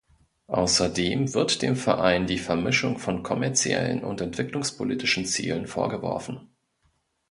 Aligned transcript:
Außerdem 0.47 1.35
wird 1.35 1.61
dem 1.61 1.75
Verein 1.75 2.25
die 2.25 2.39
Vermischung 2.39 2.97
von 2.97 3.21
kommerziellen 3.21 4.03
und 4.03 4.19
entwicklungspolitischen 4.19 5.27
Zielen 5.27 5.67
vorgeworfen. 5.67 6.49